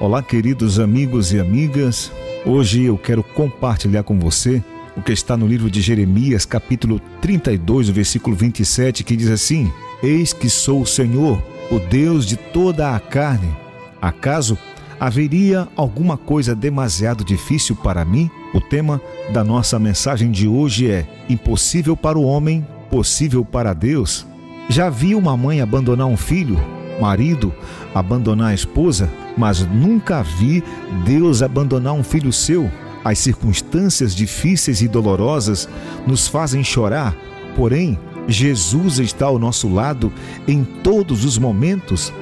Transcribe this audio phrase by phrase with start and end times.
[0.00, 2.12] Olá, queridos amigos e amigas.
[2.46, 4.62] Hoje eu quero compartilhar com você
[4.96, 10.32] o que está no livro de Jeremias, capítulo 32, versículo 27, que diz assim: Eis
[10.32, 13.50] que sou o Senhor, o Deus de toda a carne.
[14.00, 14.56] Acaso
[15.00, 18.30] haveria alguma coisa demasiado difícil para mim?
[18.54, 24.24] O tema da nossa mensagem de hoje é: Impossível para o homem, possível para Deus.
[24.68, 26.77] Já viu uma mãe abandonar um filho?
[27.00, 27.52] Marido
[27.94, 30.62] abandonar a esposa, mas nunca vi
[31.04, 32.70] Deus abandonar um filho seu.
[33.04, 35.68] As circunstâncias difíceis e dolorosas
[36.06, 37.16] nos fazem chorar,
[37.56, 40.12] porém, Jesus está ao nosso lado
[40.46, 42.12] em todos os momentos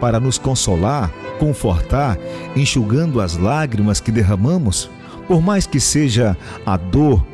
[0.00, 2.18] para nos consolar, confortar,
[2.54, 4.88] enxugando as lágrimas que derramamos.
[5.26, 7.26] Por mais que seja a dor,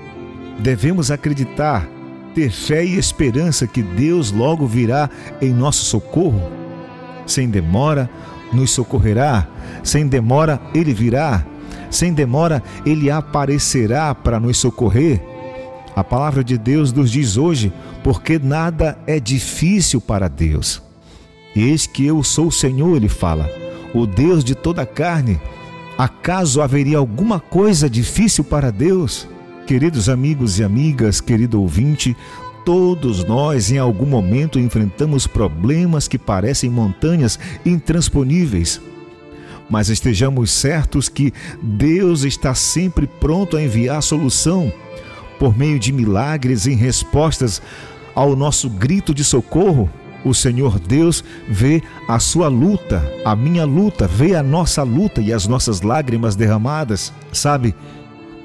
[0.59, 1.87] devemos acreditar,
[2.35, 5.11] ter fé e esperança que Deus logo virá
[5.43, 6.62] em nosso socorro
[7.33, 8.09] sem demora
[8.53, 9.49] nos socorrerá,
[9.83, 11.45] sem demora ele virá,
[11.91, 15.23] sem demora ele aparecerá para nos socorrer.
[15.95, 17.73] A palavra de Deus nos diz hoje,
[18.03, 20.83] porque nada é difícil para Deus.
[21.55, 23.51] Eis que eu sou o Senhor, ele fala,
[23.95, 25.39] o Deus de toda a carne.
[25.99, 29.29] Acaso haveria alguma coisa difícil para Deus?
[29.67, 32.17] Queridos amigos e amigas, querido ouvinte,
[32.65, 38.81] Todos nós, em algum momento, enfrentamos problemas que parecem montanhas intransponíveis.
[39.69, 44.73] Mas estejamos certos que Deus está sempre pronto a enviar solução
[45.39, 47.61] por meio de milagres em respostas
[48.15, 49.91] ao nosso grito de socorro.
[50.25, 55.33] O Senhor Deus vê a sua luta, a minha luta, vê a nossa luta e
[55.33, 57.13] as nossas lágrimas derramadas.
[57.33, 57.75] Sabe,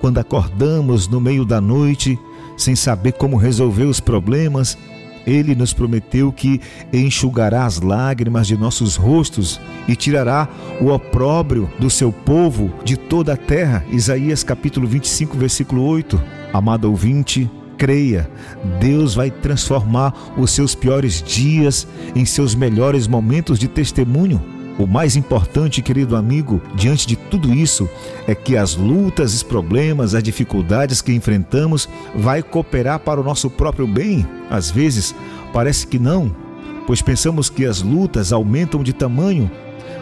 [0.02, 2.18] quando acordamos no meio da noite,
[2.58, 4.78] sem saber como resolver os problemas,
[5.26, 10.48] ele nos prometeu que enxugará as lágrimas de nossos rostos e tirará
[10.82, 13.86] o opróbrio do seu povo de toda a terra.
[13.92, 16.22] Isaías capítulo 25, versículo 8.
[16.54, 18.30] Amado ouvinte, creia,
[18.80, 21.86] Deus vai transformar os seus piores dias
[22.16, 24.57] em seus melhores momentos de testemunho.
[24.78, 27.90] O mais importante, querido amigo, diante de tudo isso,
[28.28, 33.50] é que as lutas, os problemas, as dificuldades que enfrentamos vai cooperar para o nosso
[33.50, 34.28] próprio bem.
[34.52, 35.16] Às vezes,
[35.52, 36.32] parece que não,
[36.86, 39.50] pois pensamos que as lutas aumentam de tamanho,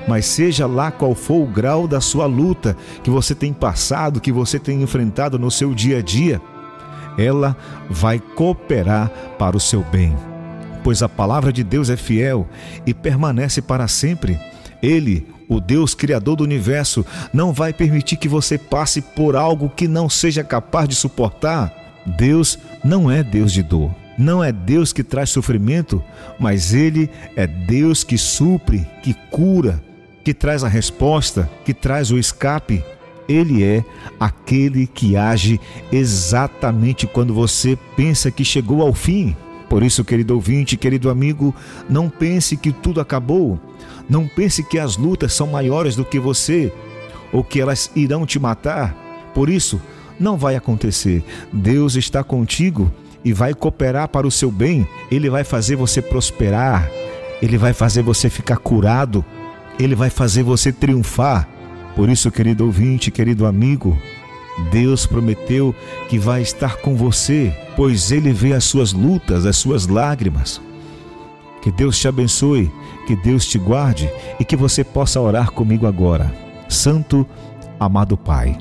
[0.09, 4.31] mas seja lá qual for o grau da sua luta que você tem passado, que
[4.31, 6.41] você tem enfrentado no seu dia a dia,
[7.17, 7.55] ela
[7.89, 9.09] vai cooperar
[9.39, 10.13] para o seu bem.
[10.83, 12.45] Pois a palavra de Deus é fiel
[12.85, 14.37] e permanece para sempre.
[14.81, 19.87] Ele, o Deus Criador do universo, não vai permitir que você passe por algo que
[19.87, 21.73] não seja capaz de suportar.
[22.05, 23.93] Deus não é Deus de dor.
[24.17, 26.01] Não é Deus que traz sofrimento,
[26.39, 29.83] mas Ele é Deus que supre, que cura,
[30.23, 32.83] que traz a resposta, que traz o escape.
[33.27, 33.83] Ele é
[34.19, 35.59] aquele que age
[35.91, 39.35] exatamente quando você pensa que chegou ao fim.
[39.69, 41.53] Por isso, querido ouvinte, querido amigo,
[41.89, 43.59] não pense que tudo acabou.
[44.07, 46.71] Não pense que as lutas são maiores do que você
[47.31, 48.95] ou que elas irão te matar.
[49.33, 49.81] Por isso,
[50.19, 51.23] não vai acontecer.
[51.51, 52.91] Deus está contigo
[53.23, 54.87] e vai cooperar para o seu bem.
[55.11, 56.89] Ele vai fazer você prosperar.
[57.41, 59.25] Ele vai fazer você ficar curado.
[59.79, 61.49] Ele vai fazer você triunfar.
[61.95, 63.97] Por isso, querido ouvinte, querido amigo,
[64.71, 65.75] Deus prometeu
[66.09, 70.61] que vai estar com você, pois Ele vê as suas lutas, as suas lágrimas.
[71.61, 72.71] Que Deus te abençoe,
[73.07, 76.33] que Deus te guarde e que você possa orar comigo agora.
[76.69, 77.25] Santo,
[77.79, 78.57] amado Pai,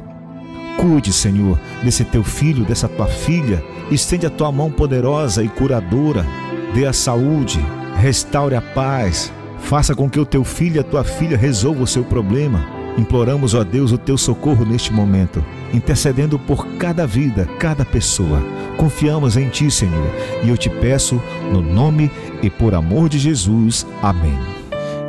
[0.78, 6.26] cuide, Senhor, desse teu filho, dessa tua filha, estende a tua mão poderosa e curadora,
[6.74, 7.64] dê a saúde,
[7.96, 11.86] restaure a paz, faça com que o teu filho e a tua filha resolvam o
[11.86, 12.73] seu problema.
[12.96, 18.40] Imploramos, ó Deus, o teu socorro neste momento, intercedendo por cada vida, cada pessoa
[18.76, 20.10] Confiamos em Ti, Senhor,
[20.42, 21.20] e eu te peço,
[21.50, 22.10] no nome
[22.42, 23.86] e por amor de Jesus.
[24.02, 24.38] Amém.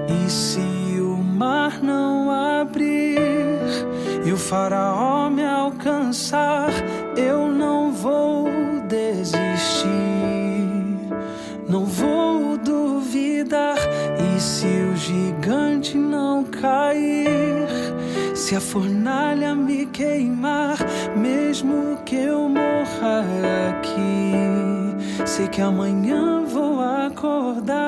[0.07, 0.59] E se
[0.99, 3.17] o mar não abrir
[4.25, 6.69] e o faraó me alcançar,
[7.17, 8.47] eu não vou
[8.87, 9.89] desistir,
[11.67, 13.77] não vou duvidar.
[14.35, 17.14] E se o gigante não cair,
[18.55, 20.77] se a fornalha me queimar,
[21.17, 23.25] mesmo que eu morra
[23.69, 24.31] aqui,
[25.25, 27.85] sei que amanhã vou acordar.